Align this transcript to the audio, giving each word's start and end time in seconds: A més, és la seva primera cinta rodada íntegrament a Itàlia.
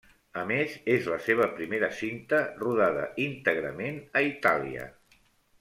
A 0.43 0.43
més, 0.51 0.71
és 0.93 1.09
la 1.13 1.19
seva 1.25 1.47
primera 1.59 1.91
cinta 1.99 2.39
rodada 2.63 3.05
íntegrament 3.27 4.03
a 4.19 4.25
Itàlia. 4.33 4.91